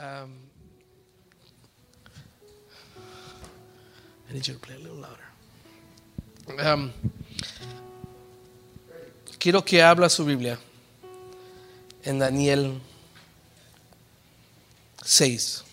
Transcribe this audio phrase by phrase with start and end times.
[0.00, 0.32] Um,
[4.30, 5.26] I need you to play a little louder.
[6.66, 6.90] Um,
[9.38, 10.58] quiero que habla su Biblia
[12.02, 12.80] en Daniel
[15.04, 15.64] 6.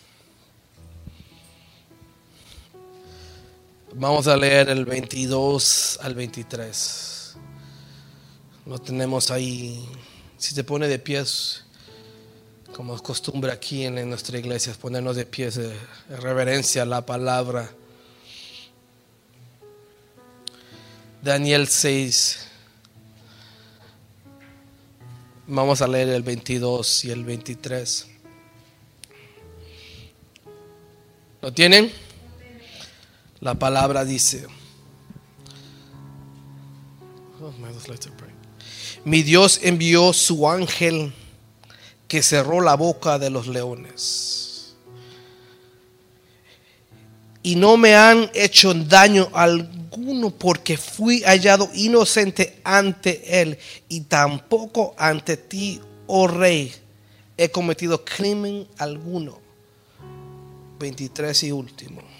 [3.94, 7.38] Vamos a leer el 22 al 23.
[8.66, 9.88] Lo tenemos ahí.
[10.36, 11.64] Si se pone de pies,
[12.78, 15.76] como es costumbre aquí en, nuestra iglesia, es ponernos de pies de
[16.20, 17.72] reverencia a la palabra.
[21.23, 22.48] Daniel 6.
[25.48, 28.08] Vamos a leer el 22 y el 23.
[31.41, 31.91] ¿Lo tienen?
[33.39, 34.45] La palabra dice,
[37.41, 37.52] oh,
[39.03, 41.12] mi Dios envió su ángel
[42.07, 44.75] que cerró la boca de los leones.
[47.43, 54.95] Y no me han hecho daño alguno porque fui hallado inocente ante él y tampoco
[54.97, 56.73] ante ti, oh rey,
[57.38, 59.39] he cometido crimen alguno.
[60.80, 62.17] 23 y último.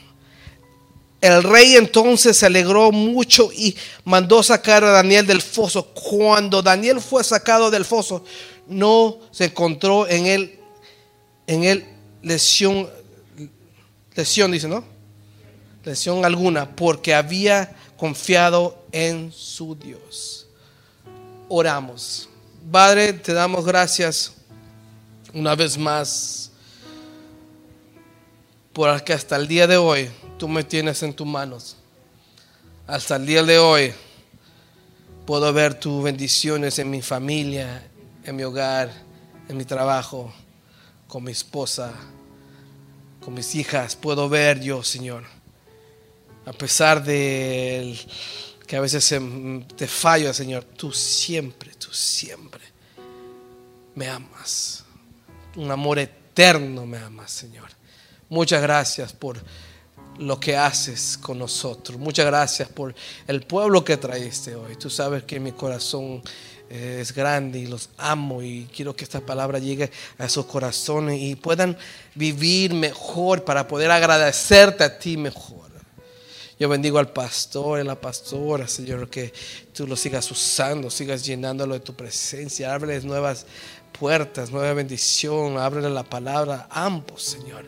[1.28, 3.76] El rey entonces se alegró mucho y
[4.06, 5.88] mandó sacar a Daniel del foso.
[5.88, 8.24] Cuando Daniel fue sacado del foso,
[8.66, 10.60] no se encontró en él,
[11.46, 11.86] en él
[12.22, 12.90] lesión,
[14.16, 14.86] lesión dice, ¿no?
[15.84, 20.48] Lesión alguna, porque había confiado en su Dios.
[21.50, 22.30] Oramos.
[22.72, 24.34] Padre, te damos gracias
[25.34, 26.52] una vez más
[28.72, 31.76] por que hasta el día de hoy tú me tienes en tus manos.
[32.86, 33.94] Hasta el día de hoy
[35.26, 37.90] puedo ver tus bendiciones en mi familia,
[38.24, 38.92] en mi hogar,
[39.50, 40.32] en mi trabajo,
[41.08, 41.92] con mi esposa,
[43.20, 43.96] con mis hijas.
[43.96, 45.24] Puedo ver yo, Señor.
[46.46, 47.98] A pesar de
[48.66, 49.14] que a veces
[49.76, 52.62] te fallo, Señor, tú siempre, tú siempre
[53.96, 54.86] me amas.
[55.56, 57.70] Un amor eterno me amas, Señor.
[58.30, 59.42] Muchas gracias por
[60.20, 61.98] lo que haces con nosotros.
[61.98, 62.94] Muchas gracias por
[63.28, 64.76] el pueblo que traiste hoy.
[64.76, 66.22] Tú sabes que mi corazón
[66.70, 71.22] eh, es grande y los amo y quiero que esta palabra llegue a esos corazones
[71.22, 71.78] y puedan
[72.16, 75.68] vivir mejor para poder agradecerte a ti mejor.
[76.60, 79.32] Yo bendigo al pastor, a la pastora, Señor, que
[79.74, 83.46] tú lo sigas usando, sigas llenándolo de tu presencia, ábreles nuevas
[83.98, 87.66] puertas, nueva bendición, ábrele la palabra a ambos, Señor.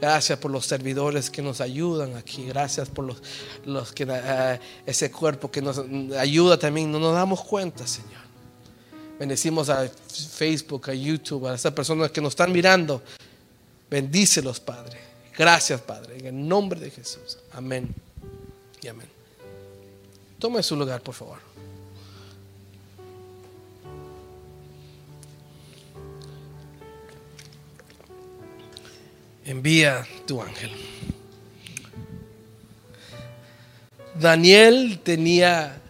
[0.00, 2.46] Gracias por los servidores que nos ayudan aquí.
[2.46, 3.22] Gracias por los,
[3.66, 5.78] los que eh, ese cuerpo que nos
[6.18, 6.90] ayuda también.
[6.90, 8.22] No nos damos cuenta, Señor.
[9.18, 13.02] Bendecimos a Facebook, a YouTube, a esas personas que nos están mirando.
[13.90, 14.98] Bendícelos, Padre.
[15.36, 16.18] Gracias, Padre.
[16.18, 17.36] En el nombre de Jesús.
[17.52, 17.94] Amén.
[18.80, 19.08] Y amén.
[20.38, 21.49] Tome su lugar, por favor.
[29.50, 30.70] Envía tu ángel.
[34.14, 35.80] Daniel tenía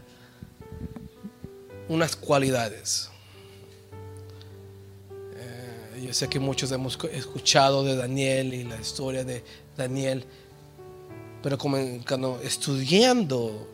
[1.89, 3.11] unas cualidades.
[5.37, 9.45] Eh, yo sé que muchos hemos escuchado de Daniel y la historia de
[9.77, 10.25] Daniel,
[11.43, 13.69] pero como cuando estudiando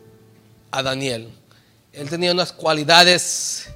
[0.71, 1.29] a Daniel,
[1.93, 3.69] él tenía unas cualidades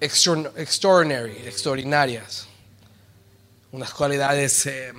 [0.00, 2.48] extraordinarias
[3.72, 4.92] unas cualidades eh,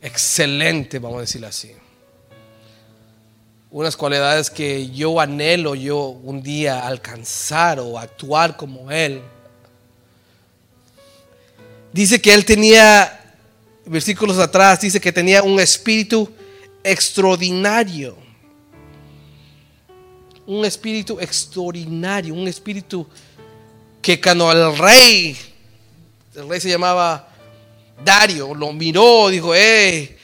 [0.00, 1.72] excelentes, vamos a decirlo así.
[3.72, 9.20] Unas cualidades que yo anhelo yo un día alcanzar o actuar como Él.
[11.92, 13.34] Dice que Él tenía,
[13.84, 16.32] versículos atrás, dice que tenía un espíritu
[16.84, 18.16] extraordinario.
[20.46, 23.06] Un espíritu extraordinario, un espíritu
[24.00, 25.36] que cuando el rey,
[26.34, 27.29] el rey se llamaba
[28.04, 30.16] Dario lo miró, dijo, hey,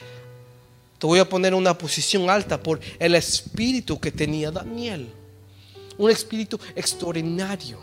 [0.98, 5.12] te voy a poner una posición alta por el espíritu que tenía Daniel.
[5.98, 7.78] Un espíritu extraordinario.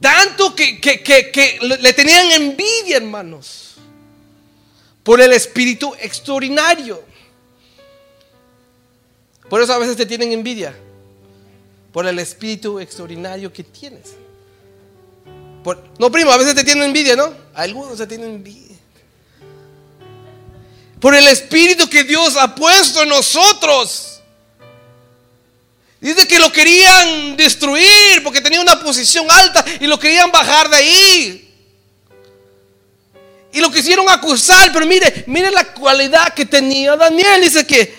[0.00, 3.74] Tanto que, que, le tenían envidia, hermanos,
[5.02, 7.02] por el espíritu extraordinario.
[9.48, 10.74] Por eso a veces te tienen envidia,
[11.92, 14.14] por el espíritu extraordinario que tienes
[15.98, 17.32] no, primo, a veces te tienen envidia, ¿no?
[17.54, 18.76] Algunos se tienen envidia.
[21.00, 24.20] Por el espíritu que Dios ha puesto en nosotros.
[26.00, 30.76] Dice que lo querían destruir porque tenía una posición alta y lo querían bajar de
[30.76, 31.40] ahí.
[33.72, 37.40] quisieron acusar, pero mire, mire la cualidad que tenía Daniel.
[37.40, 37.94] Dice que,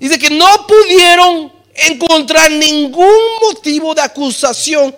[0.00, 4.94] dice que no pudieron encontrar ningún motivo de acusación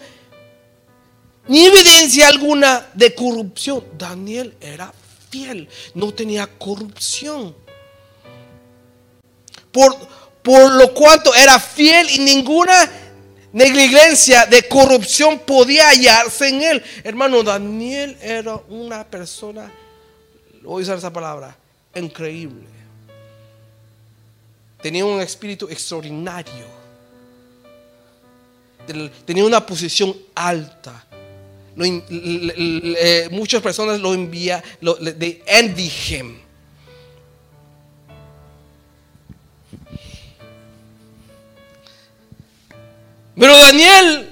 [1.49, 3.85] ni evidencia alguna de corrupción.
[3.97, 4.93] Daniel era
[5.31, 7.55] fiel, no tenía corrupción.
[9.73, 9.97] Por,
[10.43, 12.91] por lo cuanto era fiel y ninguna
[13.53, 16.85] negligencia de corrupción podía hallarse en él.
[17.03, 19.73] Hermano, Daniel era una persona,
[20.63, 21.57] voy a usar esa palabra,
[21.95, 22.67] increíble.
[24.81, 26.79] Tenía un espíritu extraordinario.
[29.27, 31.05] Tenía una posición alta.
[33.31, 36.49] Muchas personas lo envían, de envy him.
[43.39, 44.31] Pero Daniel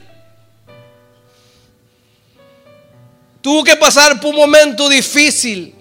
[3.41, 5.73] tuvo que pasar por un momento difícil.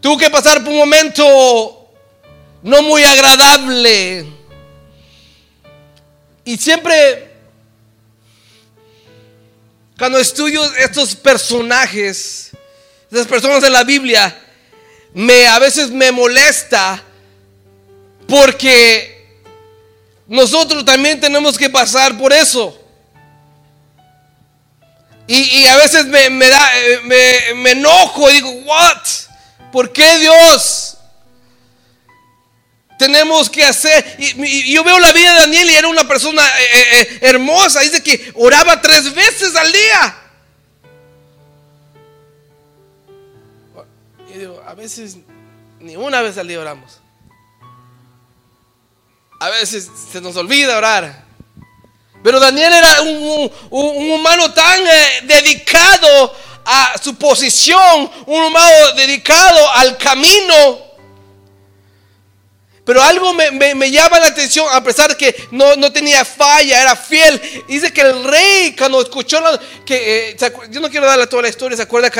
[0.00, 1.88] Tuvo que pasar por un momento
[2.62, 4.26] no muy agradable.
[6.44, 7.35] Y siempre,
[9.98, 12.50] cuando estudio estos personajes,
[13.10, 14.36] estas personas de la Biblia,
[15.14, 17.02] me, a veces me molesta
[18.28, 19.16] porque
[20.26, 22.78] nosotros también tenemos que pasar por eso.
[25.28, 29.02] Y, a veces me, da, eh, me, enojo y digo, ¿what?
[29.72, 30.85] ¿Por qué Dios?
[32.98, 34.16] Tenemos que hacer.
[34.18, 37.80] Y, yo veo la vida de Daniel y era una persona eh, eh, hermosa.
[37.80, 40.16] Dice que oraba tres veces al día.
[44.34, 45.16] Y digo, a veces
[45.80, 47.00] ni una vez al día oramos.
[49.40, 51.26] A veces se nos olvida orar.
[52.24, 56.34] Pero Daniel era un, humano tan eh, dedicado
[56.64, 60.85] a su posición, un humano dedicado al camino
[62.86, 67.42] pero algo me, llama la atención, a pesar de que no, tenía falla, era fiel.
[67.66, 69.40] Dice que el rey, cuando escuchó,
[69.84, 70.36] que, eh,
[70.70, 72.12] yo no quiero darle toda la historia, ¿se acuerda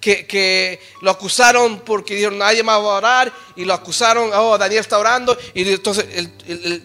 [0.00, 3.32] que, que, lo acusaron porque dijeron nadie más va a orar?
[3.54, 5.36] Y lo acusaron, oh, Daniel está orando.
[5.52, 6.06] Y entonces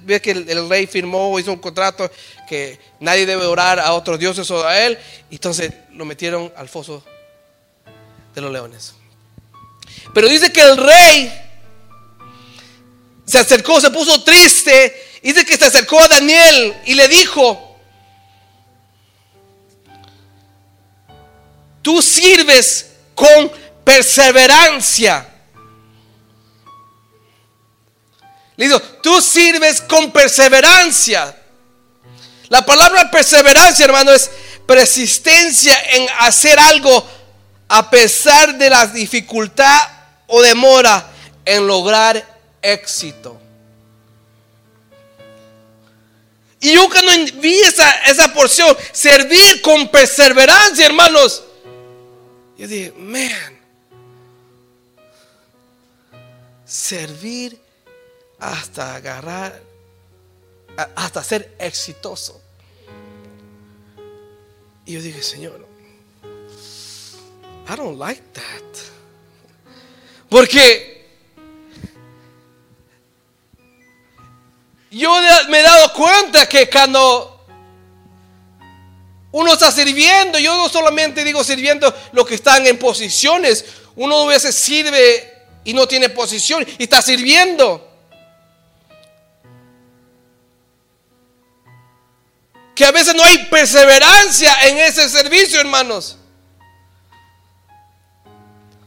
[0.03, 2.11] ve que el, rey firmó, hizo un contrato
[2.45, 4.99] que nadie debe orar a otros dioses o a él.
[5.29, 7.05] Y entonces lo metieron al foso
[8.35, 8.95] de los leones.
[10.13, 11.48] Pero dice que el rey
[13.29, 15.19] se acercó, se puso triste.
[15.21, 17.77] Dice que se acercó a Daniel y le dijo,
[21.81, 23.51] tú sirves con
[23.83, 25.27] perseverancia.
[28.55, 31.35] Le dijo, tú sirves con perseverancia.
[32.47, 34.29] La palabra perseverancia, hermano, es
[34.65, 37.07] persistencia en hacer algo
[37.67, 39.87] a pesar de la dificultad
[40.25, 41.05] o demora
[41.45, 42.28] en lograr
[42.61, 43.39] éxito.
[46.61, 51.43] Y yo cuando vi esa, esa porción, servir con perseverancia, hermanos,
[52.57, 53.57] yo dije, man,
[56.65, 57.57] servir
[58.37, 59.61] hasta agarrar,
[60.95, 62.41] hasta ser exitoso.
[64.85, 65.65] Y yo dije, Señor,
[67.69, 68.63] I don't like that.
[70.29, 70.88] Porque
[74.99, 75.11] yo
[75.47, 77.45] me he dado cuenta que cuando
[79.31, 83.65] uno está sirviendo, yo no solamente digo sirviendo los que están en posiciones,
[83.95, 87.85] uno a veces sirve y no tiene posición y está sirviendo.
[92.75, 96.17] Que a veces no hay perseverancia en ese servicio, hermanos.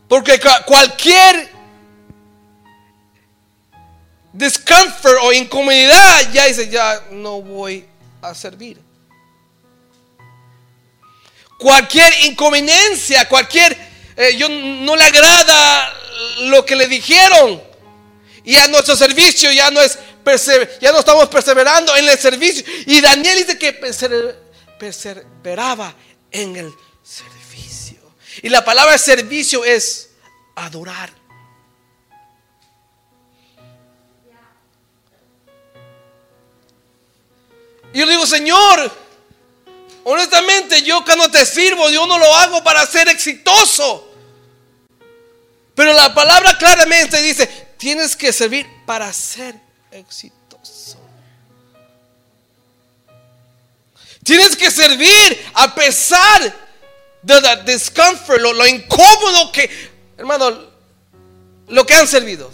[0.08, 1.51] Porque cualquier
[4.32, 7.86] discomfort o incomodidad, ya dice, ya no voy
[8.20, 8.78] a servir.
[11.58, 13.76] Cualquier inconveniencia, cualquier,
[14.16, 15.94] eh, yo no le agrada
[16.40, 17.62] lo que le dijeron.
[18.44, 19.98] Y a nuestro servicio ya no es,
[20.80, 22.64] ya no estamos perseverando en el servicio.
[22.86, 23.72] Y Daniel dice que
[24.78, 25.94] perseveraba
[26.30, 26.72] en el
[27.04, 28.00] servicio.
[28.42, 30.10] Y la palabra servicio es
[30.56, 31.21] adorar.
[37.92, 38.90] Y yo digo, Señor,
[40.04, 44.08] honestamente yo cuando te sirvo, yo no lo hago para ser exitoso.
[45.74, 47.46] Pero la palabra claramente dice,
[47.76, 49.54] tienes que servir para ser
[49.90, 50.98] exitoso.
[54.22, 56.54] Tienes que servir a pesar
[57.24, 59.68] the, the discomfort, lo, lo incómodo que,
[60.16, 60.70] hermano,
[61.68, 62.50] lo que han servido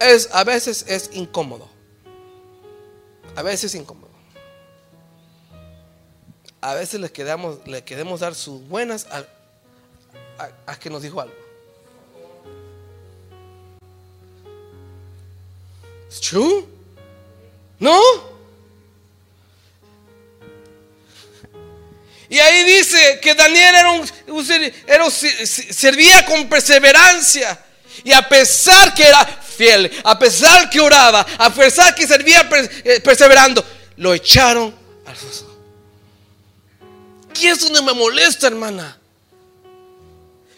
[0.00, 1.68] es a veces es incómodo.
[3.34, 4.05] A veces es incómodo.
[6.66, 11.32] A veces le quedamos, le queremos dar sus buenas a, que nos dijo algo.
[16.10, 16.66] ¿Es true?
[17.78, 18.00] ¿No?
[22.28, 24.50] Y ahí dice que Daniel era un,
[24.88, 27.64] era servía con perseverancia.
[28.02, 32.40] Y a pesar que era fiel, a pesar que oraba, a pesar que servía
[32.82, 33.64] eh, perseverando,
[33.98, 34.74] lo echaron
[35.06, 35.45] al foso.
[37.40, 38.98] Y eso no me molesta, hermana.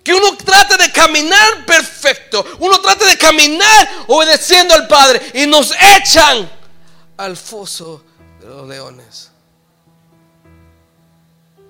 [0.05, 2.45] Que uno trate de caminar perfecto.
[2.61, 5.21] Uno trate de caminar obedeciendo al Padre.
[5.35, 6.51] Y nos echan
[7.17, 8.05] al foso
[8.41, 9.31] de los leones.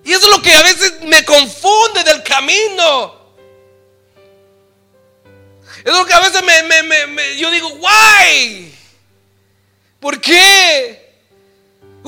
[0.05, 3.15] Y eso es lo que a veces me confunde del camino.
[5.85, 8.75] Es lo que a veces me, me- me- me- yo digo, why?
[10.01, 11.08] ¿Por qué?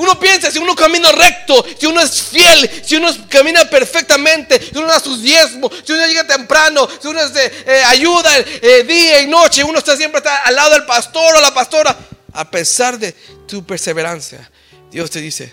[0.00, 4.78] Uno piensa, si uno camina recto, si uno es fiel, si uno camina perfectamente, si
[4.78, 9.20] uno da sus diezmos, si uno llega temprano, si uno este, eh, ayuda eh, día
[9.20, 11.94] y noche, uno está siempre está al lado del pastor o la pastora,
[12.32, 13.12] a pesar de
[13.46, 14.50] tu perseverancia,
[14.90, 15.52] Dios te dice,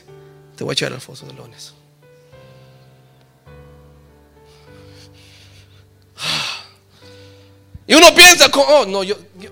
[0.55, 1.73] te voy a echar al foso de leones.
[7.85, 9.51] Y uno piensa, oh, no, yo, yo-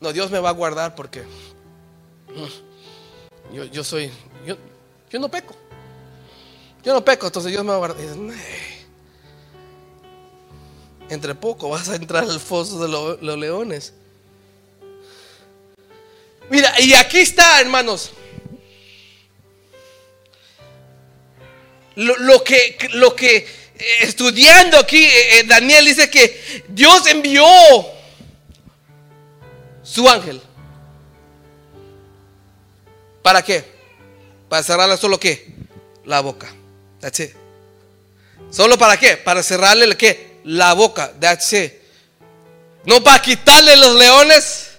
[0.00, 2.63] no, Dios me va a guardar porque mm,
[3.54, 4.10] yo, yo soy,
[4.46, 4.56] yo,
[5.10, 5.54] yo no peco.
[6.82, 8.04] Yo no peco, entonces Dios me va a guardar.
[11.08, 13.94] Entre poco vas a entrar al foso de lo- los leones.
[16.50, 18.12] Mira, y aquí está, hermanos.
[21.96, 23.46] Lo, lo que, lo que eh,
[24.02, 27.46] estudiando aquí, eh, eh, Daniel dice que Dios envió
[29.82, 30.40] su ángel.
[33.24, 33.64] ¿Para qué?
[34.50, 35.50] Para cerrarle solo qué?
[36.04, 36.46] La boca.
[37.00, 37.30] That's it.
[38.50, 39.16] ¿Solo para qué?
[39.16, 40.40] Para cerrarle qué?
[40.44, 41.10] La boca.
[41.18, 41.72] That's it.
[42.84, 44.72] No para quitarle los leones.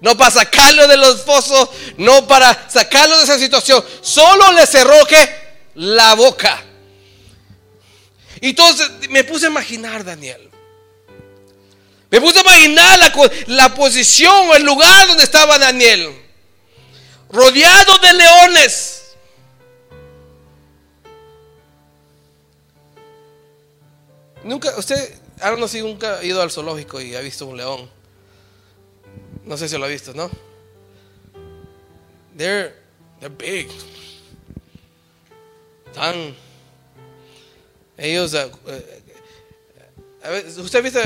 [0.00, 1.68] No para sacarlo de los fosos.
[1.98, 3.84] No para sacarlo de esa situación.
[4.00, 5.28] Solo le cerró qué?
[5.74, 6.64] La boca.
[8.40, 10.50] Entonces me puse a imaginar, Daniel.
[12.10, 16.23] Me puse a imaginar la, la posición o el lugar donde estaba Daniel.
[17.34, 19.16] Rodeado de leones.
[24.44, 27.90] Nunca, usted, ahora no sé nunca ha ido al zoológico y ha visto un león.
[29.44, 30.30] No sé si lo ha visto, ¿no?
[32.36, 32.72] They're,
[33.18, 33.68] they're big.
[35.92, 36.36] Tan.
[37.96, 38.50] Ellos, eh,
[40.22, 41.00] eh, usted ha visto,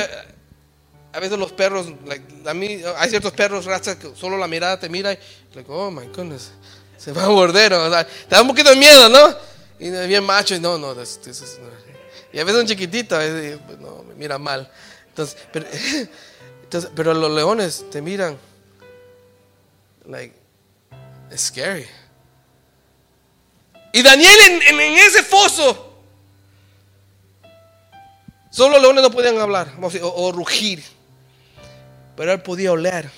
[1.13, 4.79] a veces los perros, like, a mí, hay ciertos perros, razas que solo la mirada
[4.79, 5.19] te mira y,
[5.55, 6.51] like, oh my goodness,
[6.97, 9.35] se va a morder, o sea, te da un poquito de miedo, ¿no?
[9.79, 11.73] Y bien macho, y no, no, this- is not-
[12.33, 14.71] y a veces un chiquitito, veces, pues, no, me mira mal.
[15.09, 18.37] Entonces, pero, los leones te miran,
[20.07, 20.35] like,
[21.31, 21.87] it's scary.
[23.93, 25.95] Y Daniel en, ese foso,
[28.51, 29.73] solo los leones no podían hablar
[30.03, 30.85] o rugir,
[32.19, 33.09] pero él podía oler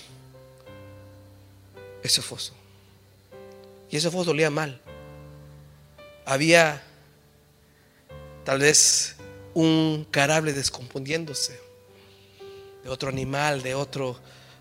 [2.03, 2.53] ese foso.
[3.91, 4.79] Y ese foso olía mal.
[6.27, 6.83] Había
[8.45, 9.17] tal vez
[9.55, 11.59] un carable descomponiéndose
[12.85, 14.05] de otro animal, de otra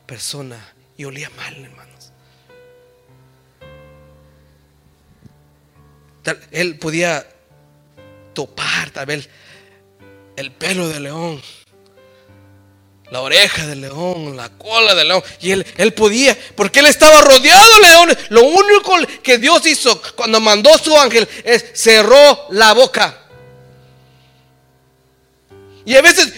[0.06, 2.14] persona, y olía mal, hermanos.
[6.24, 7.28] Tal- él podía
[8.34, 9.30] topar tal vez
[10.38, 11.42] el pelo del león,
[13.12, 15.24] la oreja del león, la cola del león.
[15.42, 18.18] Y él, él podía, porque él estaba rodeado de leones.
[18.30, 23.18] Lo único que Dios hizo cuando mandó su ángel es cerró la boca.
[25.86, 26.32] Y a veces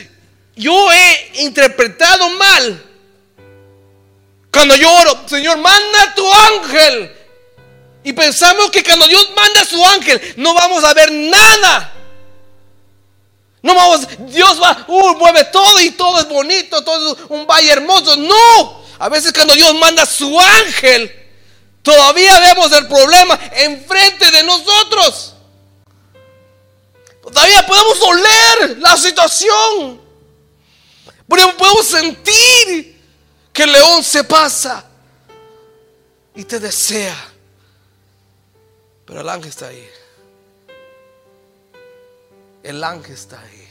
[0.55, 2.85] yo he interpretado mal.
[4.51, 4.89] Cuando yo
[5.27, 7.15] Señor, manda tu ángel.
[8.03, 11.93] Y pensamos que cuando Dios manda su ángel, no vamos a ver nada.
[13.61, 17.71] No vamos, Dios va, uh, mueve todo y todo es bonito, todo es un valle
[17.71, 18.15] hermoso.
[18.17, 21.11] No, a veces cuando Dios manda su ángel,
[21.83, 25.35] todavía vemos el problema enfrente de nosotros.
[27.21, 30.01] Todavía podemos oler la situación.
[31.27, 32.99] Podemos sentir
[33.53, 34.85] que el león se pasa
[36.35, 37.15] y te desea.
[39.05, 39.87] Pero el ángel está ahí.
[42.63, 43.67] El ángel está ahí.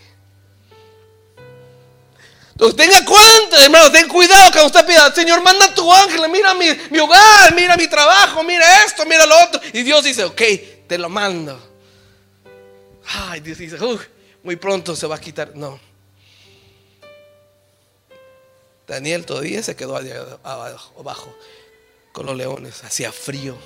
[2.52, 6.66] Entonces tenga cuenta, hermano, ten cuidado cuando usted pida, Señor, manda tu ángel, mira mi,
[6.90, 9.60] mi hogar, mira mi trabajo, mira esto, mira lo otro.
[9.72, 10.42] Y Dios dice, ok,
[10.86, 11.58] te lo mando.
[13.06, 13.78] Ay, Dios dice,
[14.42, 15.56] muy pronto se va a quitar.
[15.56, 15.80] No.
[18.86, 21.34] Daniel todavía se quedó abajo
[22.12, 23.56] con los leones, hacía frío.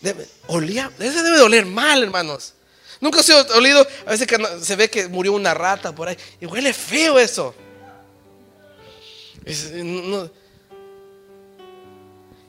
[0.00, 2.54] Debe, olía, ese debe oler mal, hermanos.
[3.00, 6.16] Nunca se ha olido, a veces que se ve que murió una rata por ahí
[6.40, 7.54] y huele feo eso.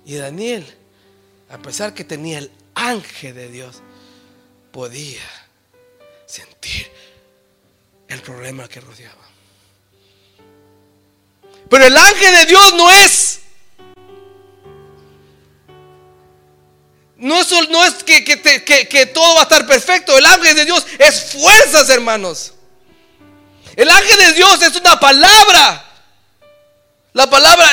[0.05, 0.65] y Daniel,
[1.49, 3.81] a pesar que tenía el ángel de Dios,
[4.71, 5.21] podía
[6.25, 6.89] sentir
[8.07, 9.27] el problema que rodeaba.
[11.69, 13.26] Pero el ángel de Dios no es
[17.27, 20.17] No es, no es que, que, todo va a estar perfecto.
[20.17, 22.53] El ángel de Dios es fuerzas, hermanos.
[23.75, 25.83] El ángel de Dios es una palabra.
[27.11, 27.69] La palabra,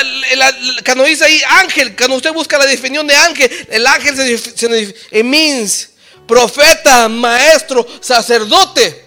[0.83, 5.23] cuando dice ahí ángel, cuando usted busca la definición de ángel, el ángel se, se
[5.23, 5.91] means
[6.27, 9.05] profeta, maestro, sacerdote.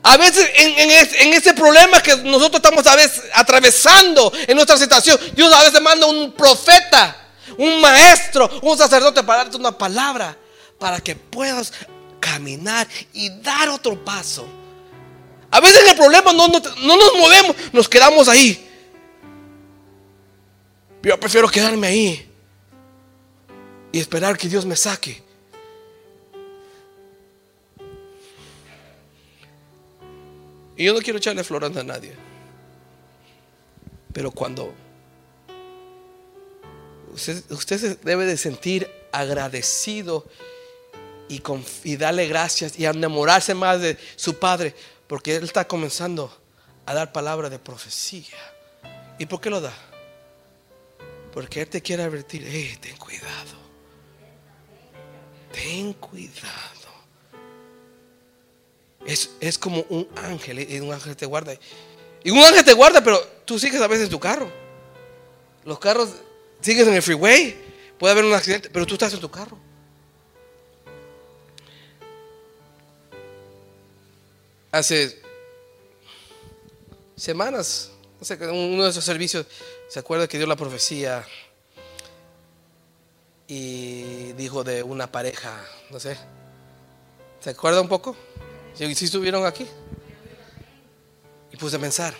[0.00, 5.18] A veces en, en, ese problema que nosotros estamos a veces atravesando en nuestra situación,
[5.34, 7.23] Dios a veces manda un profeta
[7.58, 10.36] un maestro, un sacerdote para darte una palabra
[10.78, 11.72] para que puedas
[12.20, 14.46] caminar y dar otro paso.
[15.50, 18.68] A veces el problema no, no, nos movemos, nos quedamos ahí.
[21.02, 22.30] Yo prefiero quedarme ahí
[23.92, 25.22] y esperar que Dios me saque.
[30.76, 32.14] Y yo no quiero echarle flores a nadie.
[34.12, 34.74] Pero cuando
[37.14, 40.26] usted, se debe de sentir agradecido
[41.28, 41.42] y,
[41.84, 44.74] y darle gracias y enamorarse más de su Padre,
[45.06, 46.36] porque Él está comenzando
[46.86, 48.36] a dar palabra de profecía.
[49.18, 49.72] ¿Y por qué lo da?
[51.32, 52.42] Porque Él te quiere advertir,
[52.80, 53.58] ten cuidado,
[55.52, 56.74] ten cuidado.
[59.06, 61.54] Es, es, como un ángel, y un ángel te guarda.
[62.22, 64.50] Y un ángel te guarda, pero tú sigues a veces en tu carro.
[65.64, 66.08] Los carros
[66.64, 67.54] Sigues en el freeway,
[67.98, 69.58] puede haber un accidente, pero tú estás en tu carro.
[74.72, 75.20] Hace
[77.14, 79.44] semanas, no sé, uno de esos servicios
[79.88, 81.22] se acuerda que dio la profecía
[83.46, 86.16] y dijo de una pareja, no sé.
[87.40, 88.16] ¿Se acuerda un poco?
[88.72, 89.66] Si ¿Sí estuvieron aquí.
[91.52, 92.14] Y puse a pensar.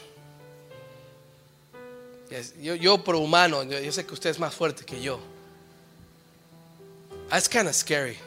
[2.61, 5.21] Yo, yo humano, yo, sé que usted es más fuerte que yo.
[7.33, 8.19] It's kind of scary.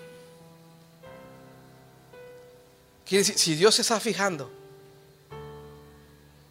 [3.06, 4.52] Quiere decir, si Dios se está fijando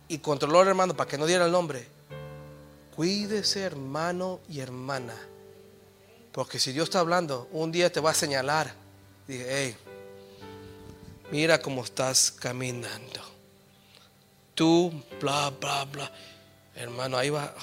[0.08, 1.86] y controló al hermano para que no diera el nombre,
[2.94, 5.14] cuídese hermano y hermana.
[6.32, 8.74] Porque si Dios está hablando, un día te va a señalar.
[9.26, 9.76] Dije, hey,
[11.30, 13.20] mira cómo estás caminando.
[14.54, 16.12] Tú, bla, bla, bla.
[16.76, 17.54] Hermano, ahí va.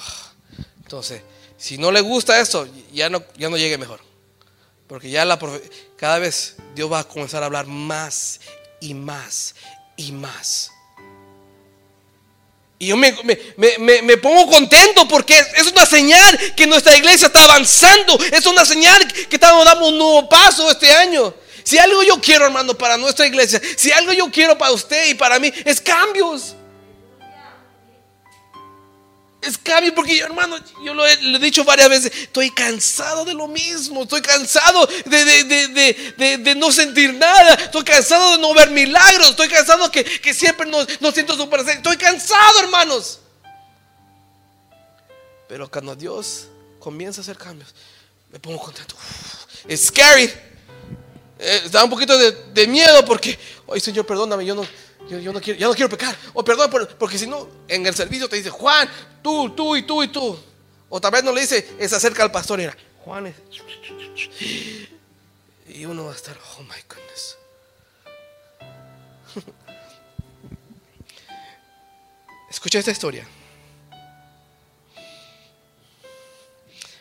[0.77, 1.21] Entonces,
[1.57, 4.01] si no le gusta eso, ya no, ya no llegue mejor.
[4.87, 5.39] Porque ya la
[5.97, 8.41] cada vez Dios va a comenzar a hablar más
[8.79, 9.55] y más
[9.95, 10.71] y más.
[12.79, 13.15] Y yo me,
[13.55, 18.19] me, pongo contento porque es, una señal que nuestra iglesia está avanzando.
[18.31, 21.33] Es una señal que estamos dando un nuevo paso este año.
[21.63, 25.13] Si algo yo quiero, hermano, para nuestra iglesia, si algo yo quiero para usted y
[25.13, 26.55] para mí, es cambios.
[29.43, 33.47] Es cambio porque yo, hermano, yo lo he, dicho varias veces, estoy cansado de lo
[33.47, 39.91] mismo, estoy cansado de, no sentir nada, estoy cansado de no ver milagros, estoy cansado
[39.91, 43.19] que, que siempre no, no siento su presencia, estoy cansado, hermanos.
[45.47, 46.47] Pero cuando Dios
[46.79, 47.75] comienza a hacer cambios,
[48.31, 48.95] me pongo contento.
[49.67, 50.31] Es scary.
[51.39, 53.37] Eh, da un poquito de, miedo porque,
[53.71, 54.65] ay Señor, perdóname, yo no,
[55.09, 56.15] yo, no quiero, ya no quiero pecar.
[56.33, 58.89] O perdón, porque si no, en el servicio te dice, Juan,
[59.21, 60.37] tú, tú y tú y tú.
[60.89, 63.35] O tal vez no le dice, es acerca al pastor era, Juan es...
[65.67, 67.37] Y uno va a estar, oh my goodness.
[72.49, 73.27] Escucha esta historia.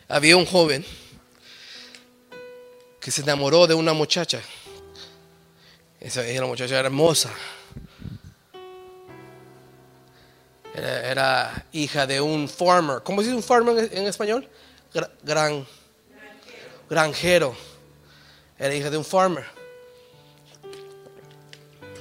[0.08, 0.84] Había un joven
[3.00, 4.40] que se enamoró de una muchacha.
[6.00, 7.30] Esa, esa muchacha era hermosa.
[11.72, 13.02] Hija de un farmer.
[13.02, 14.48] ¿Cómo se dice un farmer en, español?
[15.22, 15.66] Gran,
[16.88, 17.54] granjero.
[18.58, 19.44] Era hija de un farmer.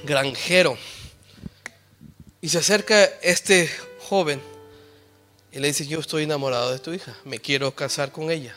[0.04, 0.76] granjero.
[2.40, 3.70] Y se acerca este
[4.08, 4.42] joven
[5.52, 8.56] y le dice, yo estoy enamorado de tu hija, me quiero casar con ella.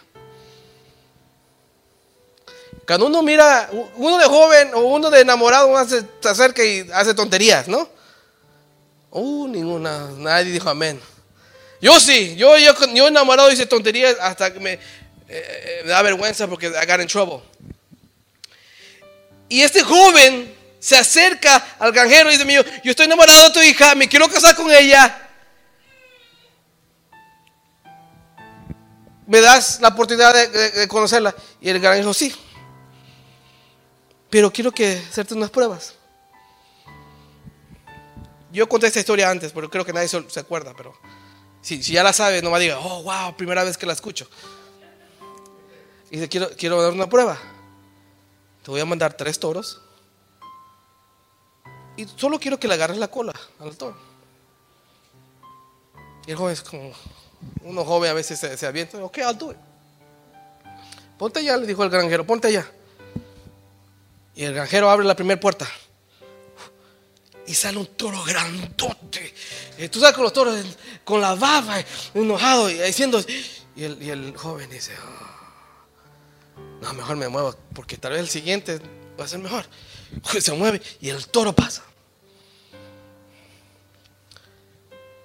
[2.87, 7.67] Cuando uno mira, uno de joven o uno de enamorado, se acerca y hace tonterías,
[7.67, 7.89] ¿no?
[9.17, 10.99] Uh, ninguna, nadie dijo amén.
[11.79, 14.79] Yo sí, yo, yo, yo enamorado hice tonterías hasta que me, eh,
[15.29, 17.41] eh, da vergüenza porque I got in trouble.
[19.47, 23.61] Y este joven se acerca al granjero y dice, yo, yo estoy enamorado de tu
[23.61, 25.29] hija, me quiero casar con ella.
[29.27, 31.33] ¿Me das la oportunidad de, conocerla?
[31.61, 32.35] Y el granjero, sí.
[34.29, 35.94] Pero quiero que hacerte unas pruebas.
[38.55, 40.73] Yo conté esta historia antes, pero creo que nadie se acuerda.
[40.77, 40.95] Pero
[41.61, 44.29] si, ya la sabe, no me diga, oh, wow, primera vez que la escucho.
[46.09, 47.37] Y dice, quiero, quiero dar una prueba.
[48.63, 49.81] Te voy a mandar tres toros.
[51.97, 53.97] Y solo quiero que le agarres la cola al toro.
[56.25, 56.93] Y el joven es como,
[57.61, 59.03] uno joven a veces se, se avienta.
[59.03, 59.53] Ok, I'll do.
[61.17, 62.65] Ponte allá, le dijo el granjero, ponte allá.
[64.33, 65.67] Y el granjero abre la primera puerta.
[67.47, 69.33] Y sale un toro grandote.
[69.77, 70.65] Eh, tú sabes con los toros,
[71.03, 73.23] con la baba, enojado, y diciendo.
[73.75, 78.29] Y el, y el joven dice: oh, No, mejor me muevo, porque tal vez el
[78.29, 78.81] siguiente
[79.19, 79.65] va a ser mejor.
[80.41, 81.83] Se mueve y el toro pasa.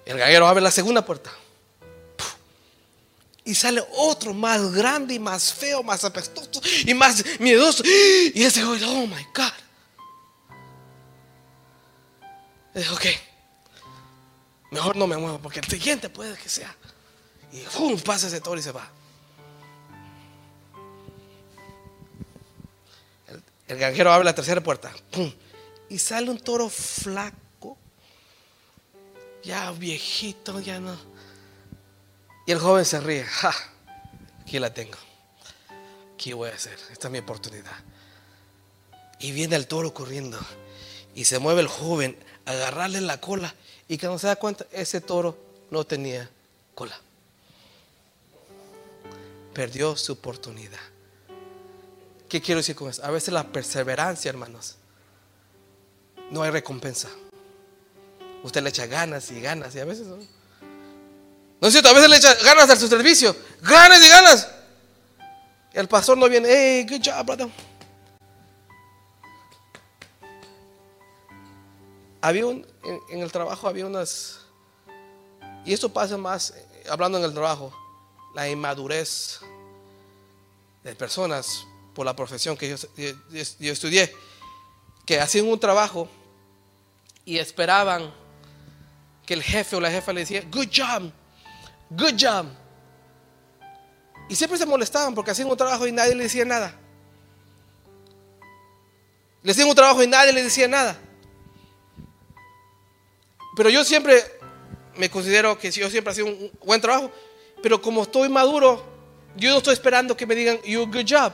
[0.05, 1.31] El granjero abre la segunda puerta.
[3.43, 7.83] Y sale otro más grande y más feo, más apestoso y más miedoso.
[7.83, 9.51] Y ese joven, oh my God.
[12.73, 13.05] Y ok,
[14.71, 16.75] mejor no me muevo porque el siguiente puede que sea.
[17.51, 17.99] Y ¡pum!
[17.99, 18.89] pasa ese toro y se va.
[23.27, 24.91] El, el granjero abre la tercera puerta.
[25.11, 25.31] ¡pum!
[25.89, 27.77] Y sale un toro flaco.
[29.43, 30.95] Ya viejito, ya no
[32.45, 33.23] y el joven se ríe.
[33.23, 33.53] ¡Ja!
[34.41, 34.97] Aquí la tengo.
[36.17, 36.77] ¿Qué voy a hacer?
[36.91, 37.71] Esta es mi oportunidad.
[39.19, 40.39] Y viene el toro corriendo.
[41.13, 43.53] Y se mueve el joven agarrarle la cola.
[43.87, 45.37] Y cuando se da cuenta, ese toro
[45.69, 46.29] no tenía
[46.73, 46.97] cola.
[49.53, 50.79] Perdió su oportunidad.
[52.29, 53.03] ¿Qué quiero decir con eso?
[53.03, 54.75] A veces la perseverancia, hermanos,
[56.29, 57.09] no hay recompensa.
[58.43, 60.17] Usted le echa ganas y ganas y a veces no.
[61.59, 63.35] No es cierto, a veces le echa ganas a su servicio.
[63.61, 64.47] Ganas y ganas.
[65.73, 66.47] El pastor no viene.
[66.49, 67.49] Hey, good job, brother.
[72.21, 72.65] Había un,
[73.09, 74.41] en, el trabajo había unas.
[75.65, 77.73] Y esto pasa más, eh, hablando en el trabajo,
[78.35, 79.39] la inmadurez
[80.83, 84.13] de personas por la profesión que yo, estudié,
[85.05, 86.07] que hacían un trabajo
[87.25, 88.11] y esperaban
[89.25, 91.11] que el jefe o la jefa le decía, good job,
[91.91, 92.45] Good job.
[94.29, 96.73] Y siempre se molestaban porque hacían un trabajo y nadie le decía nada.
[99.43, 100.97] Le hacían un trabajo y nadie le decía nada.
[103.61, 104.23] Pero yo siempre
[104.95, 107.11] me considero que yo siempre hacía un buen trabajo.
[107.61, 108.83] Pero como estoy maduro,
[109.35, 111.31] yo no estoy esperando que me digan, you good job.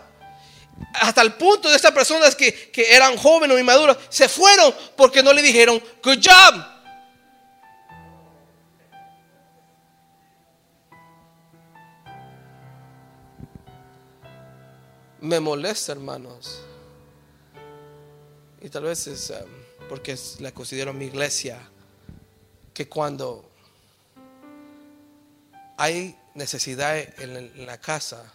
[0.95, 5.31] Hasta el punto de estas personas que, eran jóvenes o inmaduros se fueron porque no
[5.31, 6.65] le dijeron, good job.
[15.21, 16.61] me molesta, hermanos.
[18.59, 21.57] Y tal vez es um, porque la considero mi iglesia,
[22.77, 23.49] que cuando
[25.77, 28.31] hay necesidad en la casa,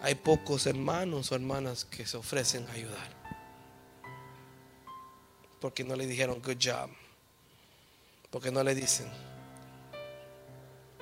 [0.00, 3.08] hay pocos hermanos o hermanas que se ofrecen a ayudar.
[5.60, 6.88] Porque no le dijeron good job.
[8.30, 9.10] Porque no le dicen.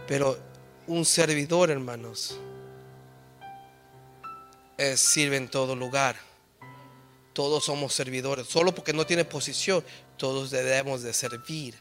[0.09, 0.39] Pero
[0.87, 2.39] un servidor, hermanos,
[4.97, 6.17] sirve en todo lugar.
[7.35, 8.47] Todos somos servidores.
[8.47, 9.85] Solo porque no tiene posición,
[10.17, 11.75] todos debemos de servir.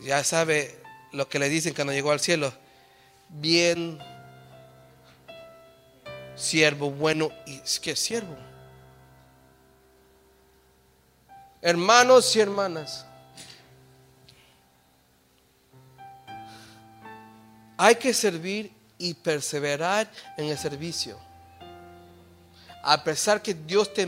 [0.00, 0.80] Ya sabe
[1.12, 2.52] lo que le dicen cuando llegó al cielo.
[3.28, 3.98] Bien,
[6.36, 7.30] siervo bueno.
[7.46, 8.36] ¿Y qué siervo?
[11.60, 13.04] Hermanos y hermanas.
[17.76, 21.27] Hay que servir y perseverar en el servicio
[22.90, 24.06] a pesar que Dios te,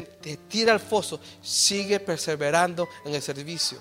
[0.49, 3.79] tira al foso, sigue perseverando en el servicio.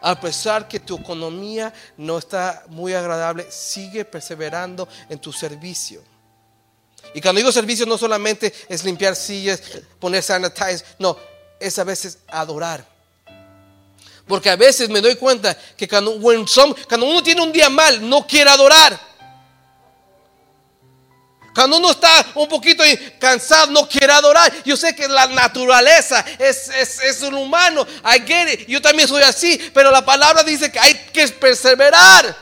[0.00, 6.04] A pesar que tu economía no está muy agradable, sigue perseverando en tu servicio.
[7.14, 9.60] Y cuando digo servicio no solamente es limpiar sillas,
[9.98, 11.16] poner sanitizer, no,
[11.58, 12.86] es a veces adorar.
[14.28, 18.24] Porque a veces me doy cuenta que cuando, cuando uno tiene un día mal, no
[18.24, 19.05] quiere adorar.
[21.56, 22.84] Cuando uno está un poquito
[23.18, 24.52] cansado, no quiere adorar.
[24.62, 27.86] Yo sé que la naturaleza es, es, un humano.
[28.04, 28.66] I.
[28.68, 29.56] Yo también soy así.
[29.72, 32.36] Pero la palabra dice que hay que perseverar.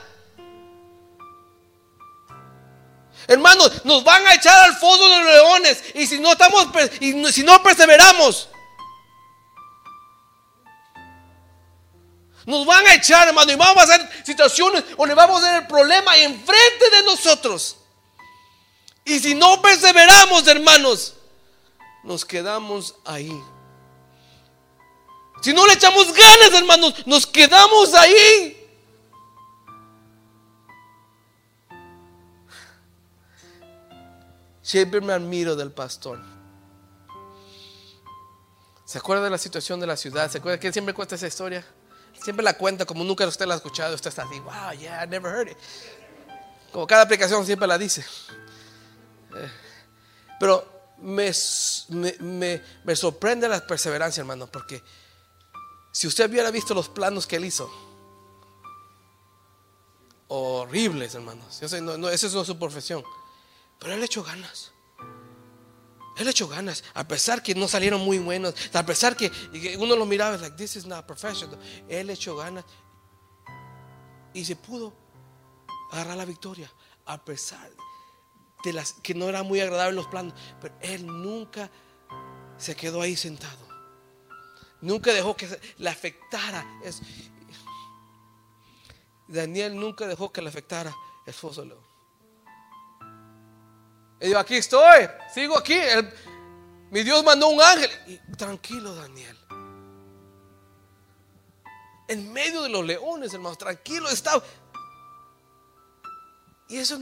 [3.29, 5.85] Hermanos, nos van a echar al fondo de los leones.
[5.95, 6.67] Y si no estamos,
[6.99, 8.49] y si no perseveramos,
[12.47, 13.53] nos van a echar, hermano.
[13.53, 17.77] Y vamos a hacer situaciones donde vamos a tener el problema enfrente de nosotros.
[19.05, 21.15] Y si no perseveramos, hermanos,
[22.03, 23.43] nos quedamos ahí.
[25.43, 28.61] Si no le echamos ganas, hermanos, nos quedamos ahí.
[34.63, 36.19] Siempre me admiro del pastor.
[38.87, 40.31] ¿Se acuerda de la situación de la ciudad?
[40.31, 41.63] ¿Se acuerda que él siempre cuenta esa historia?
[42.23, 43.95] Siempre la cuenta como nunca usted la ha escuchado.
[43.95, 45.59] Usted está así, wow, yeah, I never heard it.
[46.73, 48.03] Como cada aplicación siempre la dice.
[50.39, 51.33] Pero me,
[52.85, 54.83] me, sorprende la perseverancia, hermano, porque
[55.93, 57.71] si usted hubiera visto los planos que él hizo,
[60.29, 61.61] horribles, hermanos.
[61.61, 63.05] Yo sé, no, esa es su profesión.
[63.79, 64.73] Pero él echó ganas.
[66.17, 69.33] Él echó ganas, a pesar que no salieron muy buenos, a pesar que
[69.79, 71.59] uno lo miraba, like, this is not professional.
[71.89, 72.65] Él echó ganas
[74.33, 74.93] y se pudo
[75.91, 76.71] agarrar la victoria,
[77.05, 77.69] a pesar
[79.03, 81.71] que no era muy agradable los planos, pero él nunca
[82.57, 83.65] se quedó ahí sentado.
[84.81, 85.49] Nunca dejó que
[85.79, 86.67] le afectara.
[89.29, 90.95] Daniel nunca dejó que le afectara
[91.27, 91.85] el león.
[94.21, 95.79] Y dijo, aquí estoy, sigo aquí.
[96.91, 97.91] mi Dios mandó un ángel.
[98.37, 99.39] tranquilo, Daniel.
[102.09, 104.43] En medio de los leones, hermanos, tranquilo estaba.
[106.69, 106.99] Y eso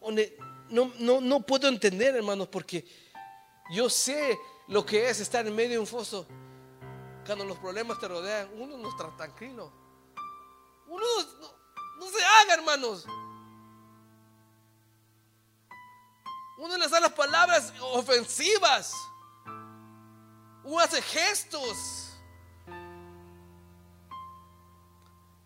[0.00, 0.38] donde
[0.70, 2.84] no, no, no puedo entender, hermanos, porque
[3.70, 6.26] yo sé lo que es estar en medio de un foso.
[7.24, 9.72] Cuando los problemas te rodean, uno no está tranquilo.
[10.86, 11.04] Uno
[11.98, 13.06] no, se haga, hermanos.
[16.58, 18.92] Uno le da las palabras ofensivas.
[20.64, 22.12] Uno hace gestos.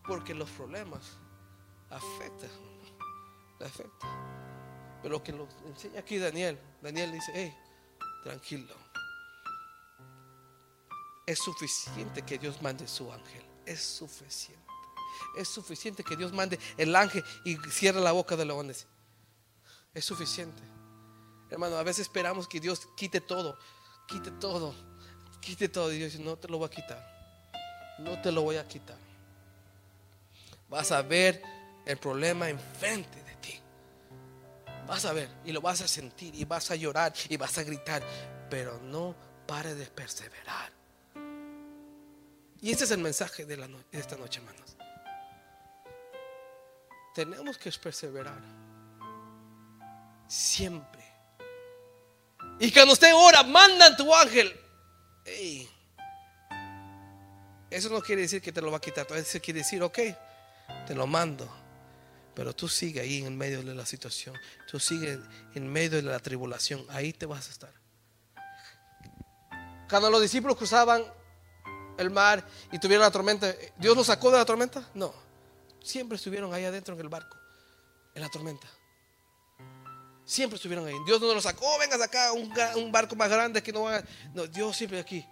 [0.06, 1.16] Porque los problemas
[1.90, 2.50] afectan.
[3.60, 4.49] Afectan.
[5.02, 7.56] Pero lo que nos enseña aquí Daniel, Daniel dice, hey,
[8.22, 8.74] tranquilo.
[11.26, 13.42] Es suficiente que Dios mande su ángel.
[13.64, 14.60] Es suficiente.
[15.36, 18.86] Es suficiente que Dios mande el ángel y cierre la boca de leones.
[19.94, 20.62] Es suficiente.
[21.50, 23.58] Hermano, a veces esperamos que Dios quite todo.
[24.06, 24.74] Quite todo.
[25.40, 25.92] Quite todo.
[25.92, 27.98] Y Dios dice, no te lo voy a quitar.
[28.00, 28.98] No te lo voy a quitar.
[30.68, 31.42] Vas a ver
[31.86, 33.19] el problema enfrente
[34.90, 37.62] Vas a ver y lo vas a sentir y vas a llorar y vas a
[37.62, 38.02] gritar,
[38.50, 39.14] pero no
[39.46, 40.72] pare de perseverar.
[42.60, 44.76] Y ese es el mensaje de, la de esta noche, hermanos.
[47.14, 48.42] Tenemos que perseverar
[50.26, 51.04] siempre.
[52.58, 54.58] Y cuando usted ora, manda tu ángel.
[57.70, 59.06] Eso no quiere decir que te lo va a quitar.
[59.12, 59.98] Eso quiere decir, ok,
[60.84, 61.59] te lo mando.
[62.34, 64.36] Pero tú sigue ahí en medio de la situación.
[64.70, 65.18] Tú sigue
[65.54, 66.84] en medio de la tribulación.
[66.88, 67.72] Ahí te vas a estar.
[69.88, 71.04] Cuando los discípulos cruzaban
[71.98, 74.88] el mar y tuvieron la tormenta, ¿Dios los sacó de la tormenta?
[74.94, 75.12] No.
[75.82, 77.36] Siempre estuvieron ahí adentro en el barco,
[78.14, 78.68] en la tormenta.
[80.24, 80.94] Siempre estuvieron ahí.
[81.06, 84.02] Dios no los sacó, oh, vengas acá, un, un barco más grande que no va
[84.32, 85.26] No, Dios siempre aquí.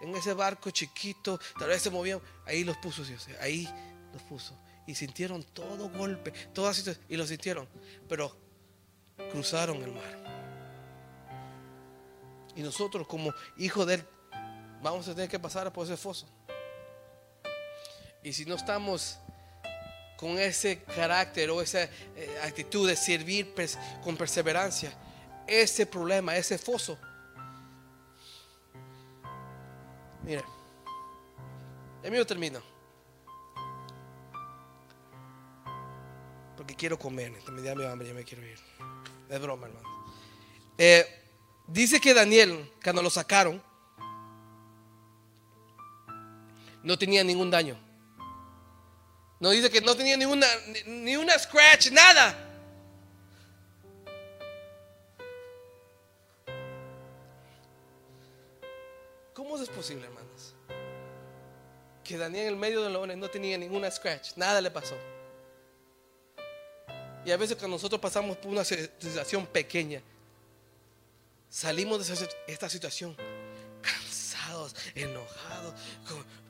[0.00, 2.20] En ese barco chiquito, tal vez se movían.
[2.46, 3.26] Ahí los puso Dios.
[3.40, 3.68] Ahí
[4.12, 7.68] los puso y sintieron todo golpe, todas y lo sintieron,
[8.08, 8.36] pero
[9.30, 10.24] cruzaron el mar.
[12.56, 14.04] Y nosotros como hijos de él
[14.82, 16.26] vamos a tener que pasar por ese foso.
[18.22, 19.18] Y si no estamos
[20.16, 23.54] con ese carácter o esa eh, actitud de servir
[24.02, 24.92] con perseverancia,
[25.46, 26.98] ese problema, ese foso,
[30.22, 30.44] mire,
[32.02, 32.73] el mío termino.
[36.64, 37.30] Porque quiero comer.
[37.52, 38.58] Me da mi hambre, ya me quiero ir.
[39.28, 39.86] Es broma, hermano.
[40.78, 41.04] Eh,
[41.66, 43.62] dice que Daniel, cuando lo sacaron,
[46.82, 47.78] no tenía ningún daño.
[49.40, 50.46] No dice que no tenía ninguna,
[50.86, 52.34] ni una scratch, nada.
[59.34, 60.06] ¿Cómo es posible?
[60.06, 60.54] hermanos?
[62.02, 64.96] Que Daniel en el medio de los leones no tenía ninguna scratch, nada le pasó.
[67.24, 70.02] Y a veces cuando nosotros pasamos por una situación pequeña,
[71.48, 73.16] salimos de esta situación
[73.80, 75.74] cansados, enojados,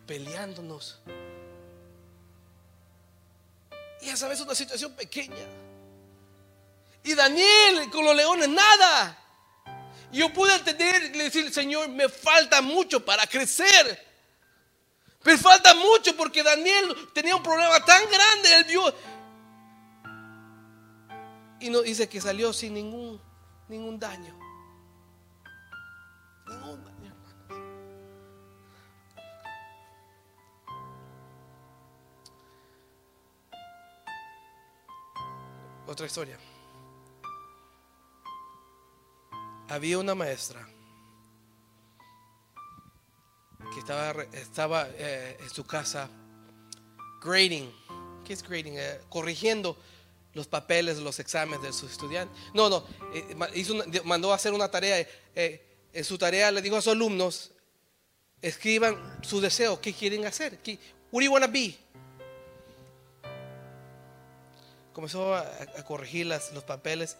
[0.06, 0.98] peleándonos.
[4.00, 5.46] Y esa vez una situación pequeña.
[7.04, 9.18] Y Daniel con los leones, nada.
[10.10, 14.14] Yo pude entender y decir, Señor, me falta mucho para crecer.
[15.24, 18.54] Me falta mucho porque Daniel tenía un problema tan grande.
[18.56, 19.13] Él vio.
[21.64, 23.18] Y no dice que salió sin ningún,
[23.70, 24.38] ningún daño.
[26.46, 27.14] Ningún daño,
[35.86, 36.38] Otra historia.
[39.70, 40.68] había una maestra
[43.72, 46.10] que estaba, estaba eh, en su casa
[47.22, 47.72] grading.
[48.22, 48.74] ¿Qué es grading?
[48.76, 49.78] Eh, corrigiendo
[50.34, 52.36] los papeles, los exámenes de sus estudiantes.
[52.52, 53.34] No, no, eh,
[54.04, 55.06] mandó a hacer una tarea.
[55.34, 57.52] en su tarea le dijo a sus alumnos,
[58.42, 60.58] escriban su deseo, qué quieren hacer.
[61.10, 61.78] What do you want to be?
[64.92, 65.44] Comenzó a,
[65.86, 67.16] corregir los papeles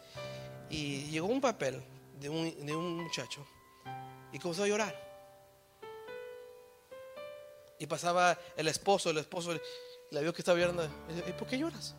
[0.70, 1.83] y llegó un papel
[2.20, 3.46] de un, muchacho
[4.33, 5.05] y comenzó a llorar.
[7.79, 9.59] Y pasaba el esposo, el esposo
[10.11, 10.88] la vio que estaba llorando.
[11.27, 11.94] ¿Y por qué lloras?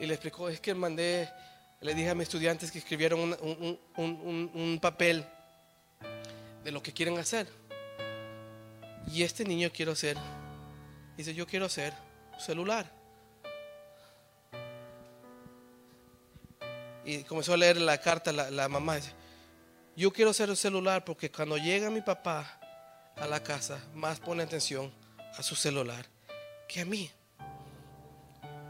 [0.00, 1.28] Y le explicó, es que mandé,
[1.80, 5.24] le dije a mis estudiantes que escribieron un, un papel
[6.64, 7.46] de lo que quieren hacer.
[9.12, 10.16] Y este niño quiero hacer,
[11.16, 11.92] dice, yo quiero hacer
[12.38, 12.96] celular.
[17.06, 19.12] y comenzó a leer la carta, la, mamá dice,
[19.94, 22.58] yo quiero ser un celular porque cuando llega mi papá
[23.16, 24.92] a la casa, más pone atención
[25.38, 26.04] a su celular
[26.68, 27.08] que a mí.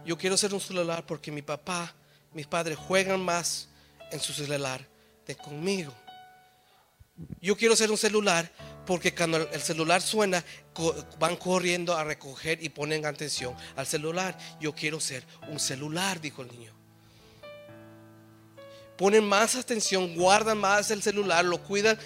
[0.07, 1.95] Yo quiero ser un celular porque mi papá,
[2.33, 3.69] mis padres juegan más
[4.11, 4.87] en su celular
[5.27, 5.93] de conmigo.
[7.41, 8.51] Yo quiero ser un celular
[8.87, 10.43] porque cuando el celular suena,
[11.19, 14.39] van corriendo a recoger y ponen atención al celular.
[14.61, 16.77] Yo quiero ser un celular, dijo el niño
[18.97, 21.99] ponen más atención, guardan más el celular, lo cuidan.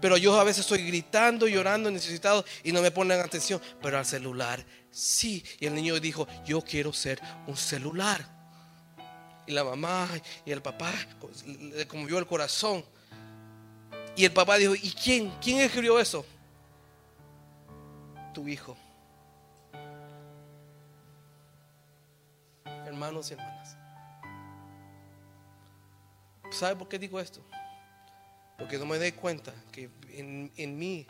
[0.00, 3.60] Pero yo a veces estoy gritando, llorando, necesitado y no me ponen atención.
[3.80, 4.64] Pero al celular
[4.96, 5.44] sí.
[5.60, 8.26] Y el niño dijo, yo quiero ser un celular.
[9.46, 10.08] Y la mamá
[10.44, 10.92] y el papá
[11.46, 12.84] le conmovió el corazón.
[14.16, 15.30] Y el papá dijo, ¿y quién?
[15.42, 16.24] ¿Quién escribió eso?
[18.32, 18.76] Tu hijo.
[22.86, 23.76] Hermanos y hermanas.
[26.50, 27.44] ¿Sabe por qué digo esto?
[28.56, 31.06] Porque no me doy cuenta que en, mí,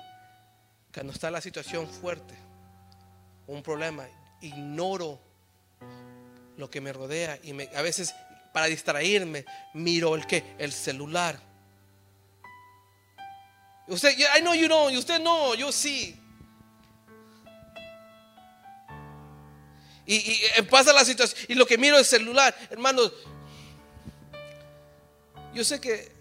[0.92, 2.34] cuando está la situación fuerte,
[3.46, 4.06] un problema,
[4.40, 5.20] ignoro
[6.56, 8.14] lo que me rodea y a veces
[8.52, 11.38] para distraerme miro el que el celular.
[13.86, 16.18] Usted, I know you don't, y usted no, yo sí.
[20.06, 20.16] Y,
[20.56, 23.12] eh, pasa la situación y lo que miro es el celular, hermanos.
[25.52, 26.12] Yo sé que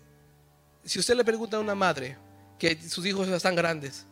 [0.84, 2.18] si usted le pregunta a una madre
[2.60, 4.06] que sus hijos están grandes,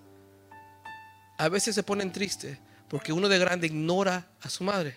[1.38, 2.58] a veces se ponen tristes
[2.94, 4.96] porque uno de grande ignora a su madre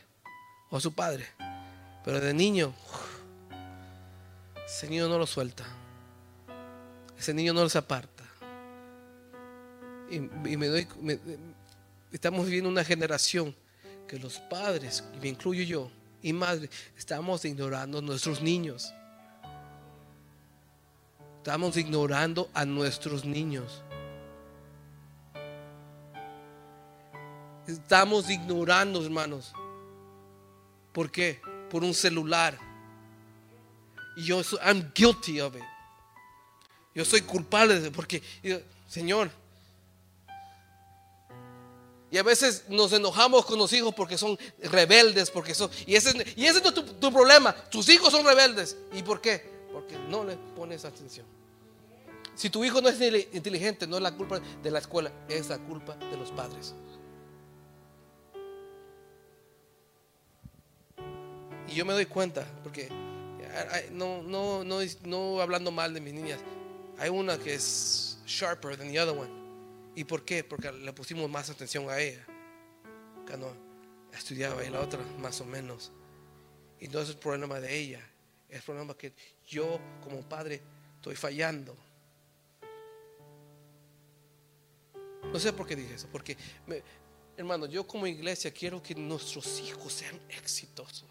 [0.69, 1.27] o a su padre.
[2.05, 2.75] Pero de niño,
[4.67, 5.65] ese niño no lo suelta.
[7.19, 8.23] Ese niño no se aparta.
[10.11, 10.87] Y, me doy,
[12.13, 13.57] estamos viviendo una generación
[14.07, 18.93] que los padres, y me incluyo yo, y madre, estamos ignorando a nuestros niños.
[21.39, 23.83] Estamos ignorando a nuestros niños.
[27.67, 29.53] Estamos ignorando, hermanos.
[30.93, 31.41] ¿Por qué?
[31.71, 32.59] Por un celular.
[34.17, 35.63] Y yo soy, I'm guilty of it.
[36.95, 38.23] Yo soy culpable de porque,
[38.89, 39.31] Señor.
[42.11, 45.71] Y a veces nos enojamos con los hijos porque son rebeldes, porque son.
[45.87, 47.53] Y ese, y ese es tu, tu problema.
[47.53, 48.77] Tus hijos son rebeldes.
[48.93, 49.45] ¿Y por qué?
[49.73, 51.27] Porque no le pones atención.
[52.37, 53.01] Si tu hijo no es
[53.33, 56.75] inteligente, no es la culpa de la escuela, es la culpa de los padres.
[61.69, 62.89] Y yo me doy cuenta, porque
[63.93, 66.41] no, no, no, no hablando mal de mis niñas,
[66.99, 69.31] hay una que es sharper than the other one.
[69.95, 70.45] ¿Y por qué?
[70.45, 72.25] Porque le pusimos más atención a ella
[73.27, 73.55] cuando
[74.13, 75.91] estudiaba y la otra más o menos.
[76.79, 78.01] Y no es el problema de ella,
[78.49, 79.13] es el problema que
[79.47, 80.63] yo como padre
[80.99, 81.77] estoy fallando
[85.33, 86.37] No sé por qué dije eso, porque,
[87.37, 91.09] hermano, yo como iglesia quiero que nuestros hijos sean exitosos.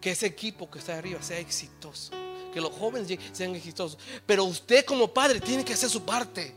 [0.00, 2.12] Que ese equipo que está arriba sea exitoso.
[2.52, 3.98] Que los jóvenes sean exitosos.
[4.26, 6.54] Pero usted como padre tiene que hacer su parte.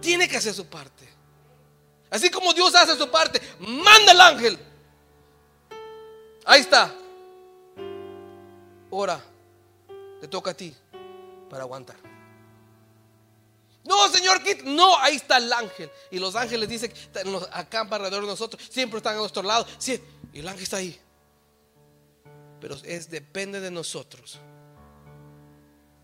[0.00, 1.08] Tiene que hacer su parte.
[2.10, 4.58] Así como Dios hace su parte, manda el ángel.
[6.44, 6.94] Ahí está.
[8.90, 9.22] Ahora,
[10.20, 10.74] te toca a ti
[11.48, 11.96] para aguantar.
[13.84, 15.90] No, Señor, no, ahí está el ángel.
[16.10, 16.92] Y los ángeles dicen
[17.52, 19.66] acampan alrededor de nosotros, siempre están a nuestro lado.
[20.32, 21.00] y el ángel está ahí.
[22.62, 24.38] Pero es depende de nosotros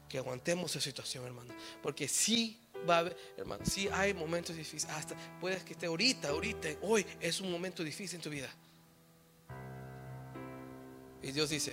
[0.08, 1.54] que aguantemos esa situación, hermano.
[1.80, 4.92] Porque si va a haber, hermano, si hay momentos difíciles.
[4.96, 8.48] Hasta puedes que esté ahorita, ahorita, hoy es un momento difícil en tu vida.
[11.22, 11.72] Y Dios dice,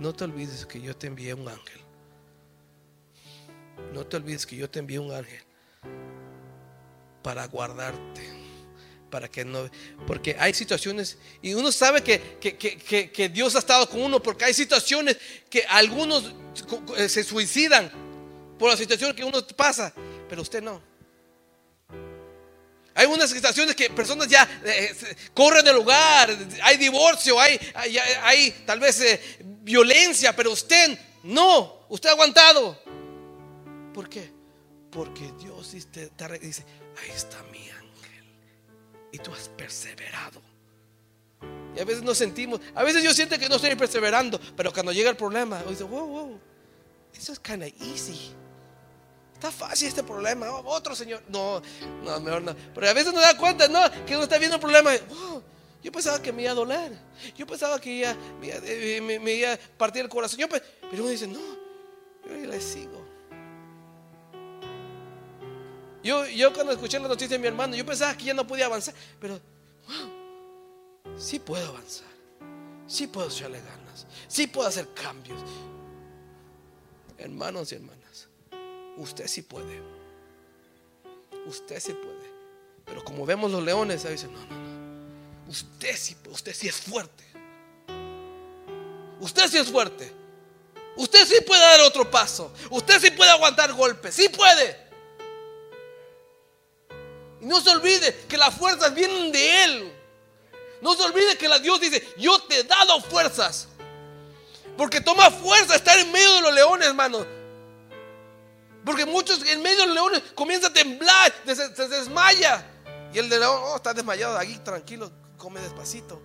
[0.00, 1.80] no te olvides que yo te envié un ángel.
[3.92, 5.44] No te olvides que yo te envié un ángel
[7.22, 8.33] para guardarte.
[9.14, 9.70] Para que no,
[10.08, 14.52] porque hay situaciones, y uno sabe que, que, Dios ha estado con uno, porque hay
[14.52, 15.16] situaciones
[15.48, 16.32] que algunos
[16.96, 17.92] eh, se suicidan
[18.58, 19.94] por la situación que uno pasa,
[20.28, 20.82] pero usted no.
[22.92, 24.92] Hay unas situaciones que personas ya eh,
[25.32, 27.56] corren del lugar, hay divorcio, hay,
[28.20, 29.20] hay, tal vez eh,
[29.62, 32.82] violencia, pero usted no, usted ha aguantado.
[33.94, 34.28] ¿Por qué?
[34.90, 36.10] Porque Dios dice,
[37.00, 37.83] ahí está ángel.
[39.14, 40.42] Y tú has perseverado.
[41.76, 44.90] Y a veces nos sentimos, a veces yo siento que no estoy perseverando, pero cuando
[44.90, 46.40] llega el problema, dice, wow, wow,
[47.14, 48.32] eso es kind of easy.
[49.34, 50.50] Está fácil este problema.
[50.50, 51.22] Oh, otro señor.
[51.28, 51.62] No,
[52.02, 52.56] no, mejor no.
[52.74, 54.90] Pero a veces no da cuenta, no, que uno está viendo el problema.
[55.80, 56.98] yo pensaba que me iba a doler.
[57.36, 60.40] Yo pensaba que me, me, me iba a partir el corazón.
[60.40, 61.38] Yo, pero uno dice, no,
[62.26, 63.03] yo le sigo.
[66.04, 68.66] Yo, yo cuando escuché la noticia de mi hermano, yo pensaba que ya no podía
[68.66, 69.40] avanzar, pero
[71.16, 72.06] sí puedo avanzar,
[72.86, 75.40] sí puedo echarle ganas, sí puedo hacer cambios.
[77.16, 78.28] Hermanos y hermanas,
[78.98, 79.80] usted sí puede,
[81.46, 82.30] usted sí puede,
[82.84, 86.76] pero como vemos los leones, ahí dicen, no, no, no, usted sí, usted sí es
[86.82, 87.24] fuerte,
[89.20, 90.12] usted sí es fuerte,
[90.98, 94.83] usted sí puede dar otro paso, usted sí puede aguantar golpes, sí puede.
[97.44, 99.92] No se olvide que las fuerzas vienen de Él.
[100.80, 103.68] No se olvide que la Dios dice, yo te he dado fuerzas.
[104.78, 107.24] Porque toma fuerza estar en medio de los leones, hermano.
[108.84, 112.66] Porque muchos en medio de los leones comienzan a temblar, se, desmaya.
[113.12, 116.20] Y el de león, oh, está desmayado aquí, tranquilo, come despacito.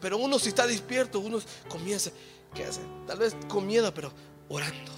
[0.00, 2.10] Pero uno si está despierto, uno comienza,
[2.54, 2.80] ¿qué hace?
[3.06, 4.12] Tal vez con miedo, pero
[4.48, 4.92] orando,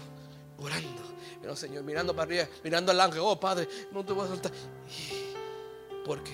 [0.59, 1.13] orando
[1.45, 4.51] pero Señor, mirando para arriba, mirando al ángel, oh Padre, no te voy a soltar.
[6.03, 6.32] Porque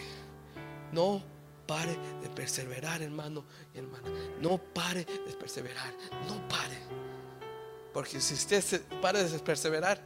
[0.92, 1.20] no
[1.66, 3.44] pare de perseverar, hermano
[3.74, 4.08] y hermana.
[4.40, 5.92] No pare de perseverar.
[6.28, 6.78] No pare.
[7.92, 10.00] Porque si usted se pare de perseverar,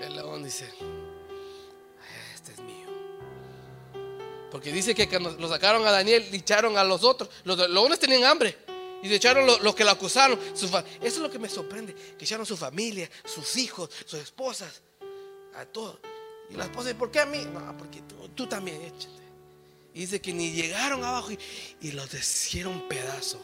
[0.00, 0.72] el león dice,
[2.32, 2.86] este es mío.
[4.52, 7.28] Porque dice que cuando lo sacaron a Daniel, le echaron a los otros.
[7.42, 8.56] Los leones tenían hambre.
[9.02, 10.38] Y le echaron los que la acusaron.
[10.54, 11.94] Eso es lo que me sorprende.
[11.94, 14.82] Que echaron su familia, sus hijos, sus esposas.
[15.56, 15.98] A todos.
[16.50, 17.46] Y la esposa, ¿por qué a mí?
[17.52, 18.02] No, porque
[18.34, 19.20] tú, también échate.
[19.94, 21.30] Y dice que ni llegaron abajo
[21.80, 23.40] y, los deshicieron pedazo.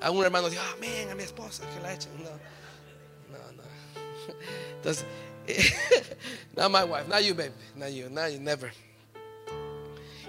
[0.00, 2.12] A hermano dijo, amén, a mi esposa que la echen.
[2.22, 3.62] No, no, no.
[4.76, 5.04] Entonces,
[6.56, 8.72] not my wife, not you, baby, not you, not you, never.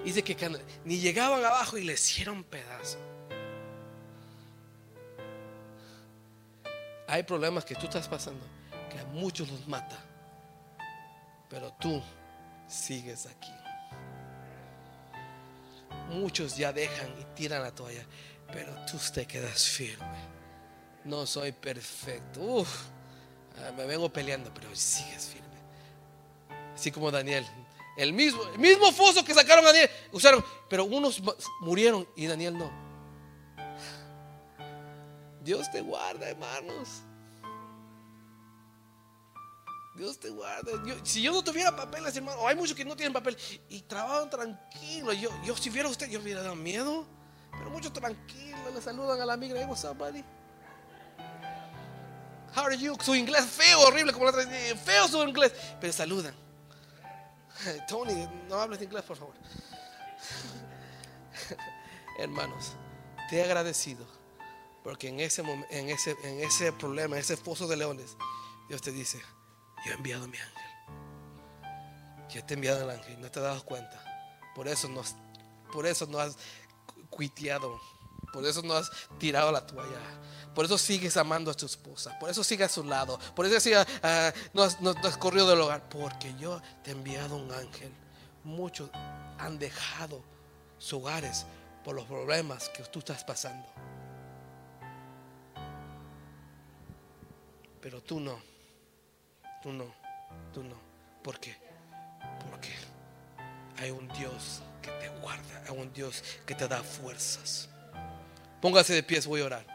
[0.03, 0.35] Dice que
[0.85, 2.99] ni llegaban abajo y le hicieron pedazo.
[7.07, 8.45] Hay problemas que tú estás pasando
[8.89, 9.97] que a muchos los mata,
[11.49, 12.01] pero tú
[12.67, 13.51] sigues aquí.
[16.09, 18.05] Muchos ya dejan y tiran la toalla,
[18.51, 20.35] pero tú te quedas firme.
[21.03, 22.65] No soy perfecto.
[23.57, 25.45] Ah, me vengo peleando, pero sigues firme.
[26.73, 27.45] Así como Daniel.
[27.97, 31.21] El mismo, el mismo foso que sacaron a Daniel, usaron, pero unos
[31.61, 32.84] murieron y Daniel no.
[35.45, 37.03] Dios te guarda, hermanos.
[39.95, 40.71] Dios te guarda.
[41.03, 43.37] si yo no tuviera papeles, hermano, hay muchos que no tienen papel
[43.69, 45.13] y trabajan tranquilo.
[45.13, 47.05] Yo, yo si viera usted, yo hubiera dado miedo.
[47.51, 49.55] Pero muchos tranquilos le saludan a la amiga.
[49.55, 50.23] Hey, what's up, buddy?
[52.55, 52.97] How are you?
[52.99, 54.47] Su inglés feo, horrible, como la otra
[54.83, 55.53] Feo su inglés.
[55.79, 56.33] Pero saludan.
[57.87, 59.35] Tony, no hables inglés, por favor.
[62.17, 62.71] Hermanos,
[63.29, 64.24] te he agradecido
[64.85, 68.15] porque en ese, en, ese, en ese problema, en ese foso de leones,
[68.69, 69.19] Dios te dice,
[69.83, 70.53] yo he enviado mi ángel.
[72.29, 73.99] Yo te he enviado el ángel no te has dado cuenta.
[74.53, 75.15] Por eso no, has-
[75.73, 76.37] por eso no has
[77.09, 77.79] cuiteado.
[78.31, 79.99] Por eso no has tirado la toalla.
[80.53, 82.17] Por eso sigues amando a tu esposa.
[82.19, 83.19] Por eso sigues a su lado.
[83.35, 85.87] Por eso sigue, ah, no has corrido del hogar.
[85.89, 87.91] Porque yo te he enviado un ángel.
[88.43, 88.89] Muchos
[89.39, 90.23] han dejado
[90.77, 91.45] sus hogares
[91.83, 93.67] por los problemas que tú estás pasando.
[97.85, 98.41] Pero tú no.
[99.61, 99.85] Tú no.
[100.51, 100.75] Tú no.
[101.21, 101.55] ¿Por qué?
[102.49, 102.71] Porque
[103.77, 105.63] hay un Dios que te guarda.
[105.67, 107.69] Hay un Dios que te da fuerzas.
[108.59, 109.67] Póngase de pies, voy a orar.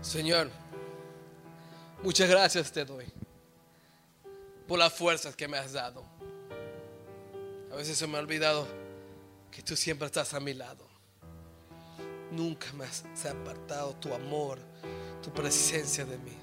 [0.00, 0.48] Señor,
[2.04, 3.12] muchas gracias te doy
[4.68, 6.04] por las fuerzas que me has dado.
[7.72, 8.64] A veces se me ha olvidado
[9.50, 10.91] que tú siempre estás a mi lado.
[12.32, 14.58] Nunca has se ha apartado tu amor,
[15.22, 16.36] tu presencia de mí.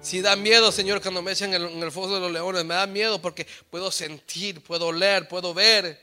[0.00, 2.74] Si da miedo, Señor, cuando me echan en el, en foso de los leones, me
[2.74, 6.00] da miedo porque puedo sentir, puedo oler, puedo ver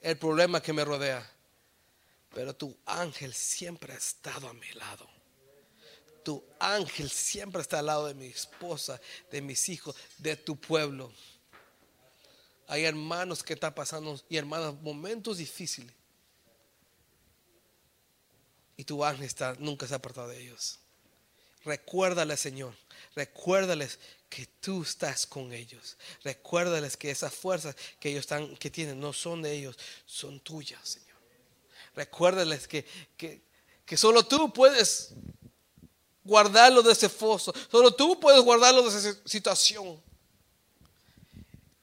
[0.00, 1.30] el problema que me rodea.
[2.34, 5.06] Pero tu ángel siempre ha estado a mi lado.
[6.24, 8.98] Tu ángel siempre está al lado de mi esposa,
[9.30, 11.12] de mis hijos, de tu pueblo.
[12.66, 15.99] Hay hermanos que están pasando y hermanas momentos difíciles.
[18.80, 19.28] Y tu ángel
[19.58, 20.78] nunca se ha apartado de ellos.
[21.66, 22.74] Recuérdales, Señor.
[23.14, 23.98] Recuérdales
[24.30, 25.98] que tú estás con ellos.
[26.24, 29.76] Recuérdales que esas fuerzas que ellos están, que tienen, no son de ellos,
[30.06, 31.18] son tuyas, Señor.
[31.94, 32.86] Recuérdales que,
[33.18, 33.42] que,
[33.84, 35.10] que solo tú puedes
[36.24, 37.52] guardarlo de ese foso.
[37.70, 40.02] Solo tú puedes guardarlo de esa situación.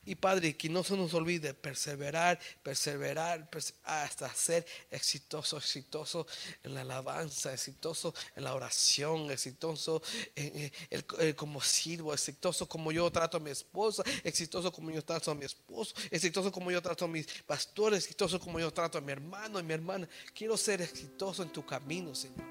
[0.07, 6.25] Y Padre, que no se nos olvide perseverar, perseverar, perse- hasta ser exitoso, exitoso
[6.63, 10.01] en la alabanza, exitoso en la oración, exitoso
[10.33, 14.91] en, en- el- el- como sirvo, exitoso como yo trato a mi esposa, exitoso como
[14.91, 18.71] yo trato a mi esposo, exitoso como yo trato a mis pastores, exitoso como yo
[18.71, 20.07] trato a mi hermano y mi hermana.
[20.33, 22.45] Quiero ser exitoso en tu camino, Señor.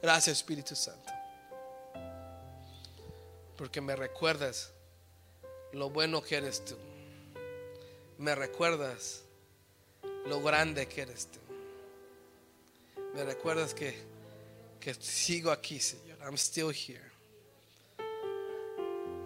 [0.00, 1.19] Gracias, Espíritu Santo
[3.60, 4.72] porque me recuerdas
[5.72, 6.76] lo bueno que eres tú.
[8.16, 9.20] Me recuerdas
[10.24, 11.40] lo grande que eres tú.
[13.12, 14.02] Me recuerdas que,
[14.80, 16.16] que sigo aquí, Señor.
[16.22, 17.04] I'm still here.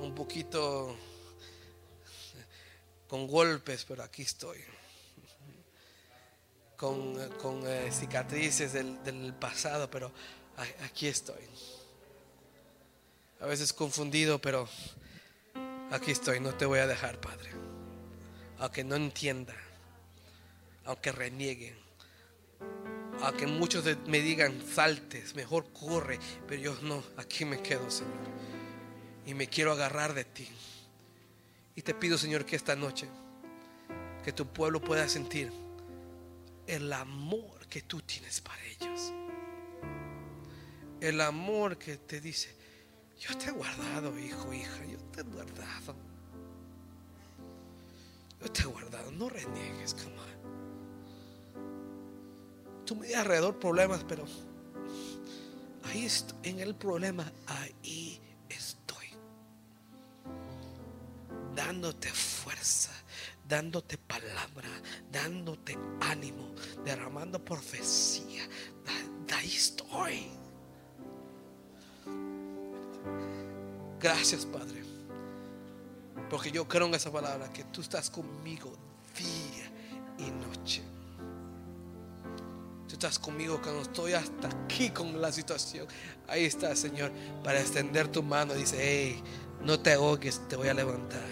[0.01, 0.97] Un poquito
[3.07, 4.59] con golpes, pero aquí estoy.
[6.77, 10.11] Con, con, eh, cicatrices del, del pasado, pero
[10.83, 11.49] aquí estoy.
[13.45, 14.67] A veces confundido, pero
[15.91, 17.51] aquí estoy, no te voy a dejar, Padre.
[18.59, 19.55] Aunque no entienda,
[20.87, 21.77] aunque renieguen,
[23.21, 26.19] aunque muchos me digan saltes, mejor corre,
[26.49, 28.15] pero yo no, aquí me quedo, Señor.
[29.27, 30.49] Y me quiero agarrar de ti.
[31.77, 33.11] Y te pido, Señor, que esta noche,
[34.25, 35.53] que tu pueblo pueda sentir
[36.67, 39.13] el amor que tú tienes para ellos.
[41.03, 42.64] El amor que te dice,
[43.27, 45.95] yo te he guardado, hijo, hija, yo te he guardado.
[48.41, 50.15] Yo te he guardado, no reniegues, come.
[52.85, 54.27] Tú me das alrededor problemas, pero
[55.85, 58.21] ahí estoy, en el problema, ahí
[58.51, 59.07] estoy.
[61.55, 62.91] Dándote fuerza,
[63.49, 64.69] dándote palabra,
[65.11, 66.55] dándote ánimo,
[66.85, 68.47] derramando profecía.
[69.35, 70.44] Ahí estoy.
[74.05, 74.83] Gracias, Padre.
[76.29, 78.71] Porque yo creo en esa palabra, que tú estás conmigo
[79.17, 79.71] día
[80.19, 80.83] y noche.
[82.87, 85.87] Tú estás conmigo cuando estoy hasta aquí con la situación.
[86.29, 88.53] Ahí está, Señor, para extender tu mano.
[88.53, 89.23] Dice, hey,
[89.63, 91.25] no te ahogues, te voy a levantar.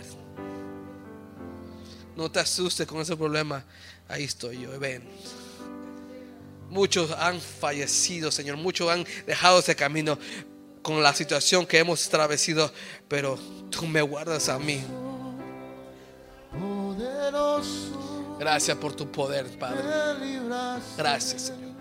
[2.17, 3.63] No te asustes con ese problema.
[4.09, 5.03] Ahí estoy yo, ven.
[6.71, 8.57] Muchos han fallecido, Señor.
[8.57, 10.19] Muchos han dejado ese camino
[10.83, 12.71] con la situación que hemos atravesado.
[13.09, 13.39] Pero
[13.71, 14.85] tú me guardas a mí.
[18.39, 19.83] Gracias por tu poder, Padre.
[20.97, 21.73] Gracias, Señor.